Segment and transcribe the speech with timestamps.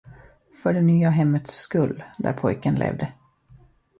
[0.63, 3.13] För det nya hemmets skull, där pojken levde.